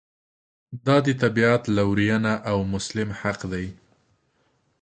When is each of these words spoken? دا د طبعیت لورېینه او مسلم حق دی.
دا 0.85 0.97
د 1.05 1.07
طبعیت 1.21 1.63
لورېینه 1.75 2.33
او 2.51 2.57
مسلم 2.73 3.09
حق 3.21 3.39
دی. 3.51 3.65